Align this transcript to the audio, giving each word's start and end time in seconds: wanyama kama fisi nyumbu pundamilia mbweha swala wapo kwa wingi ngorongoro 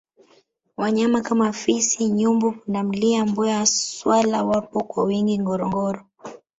wanyama 0.77 1.21
kama 1.21 1.51
fisi 1.53 2.05
nyumbu 2.09 2.51
pundamilia 2.51 3.25
mbweha 3.25 3.65
swala 3.65 4.43
wapo 4.43 4.83
kwa 4.83 5.03
wingi 5.03 5.39
ngorongoro 5.39 6.05